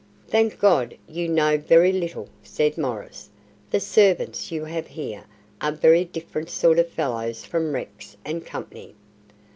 [0.27, 3.29] "Thank God, you know very little," said Maurice.
[3.69, 5.25] "The servants you have here
[5.61, 8.95] are very different sort of fellows from Rex and Company."